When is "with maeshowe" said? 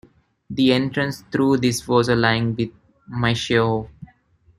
2.57-3.87